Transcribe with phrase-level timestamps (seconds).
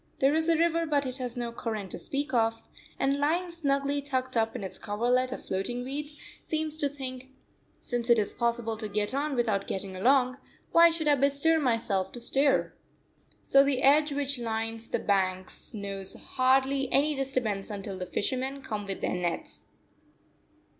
[0.17, 2.63] There is a river but it has no current to speak of,
[2.97, 7.27] and, lying snugly tucked up in its coverlet of floating weeds, seems to think
[7.83, 10.37] "Since it is possible to get on without getting along,
[10.71, 12.73] why should I bestir myself to stir?"
[13.43, 18.87] So the sedge which lines the banks knows hardly any disturbance until the fishermen come
[18.87, 19.65] with their nets.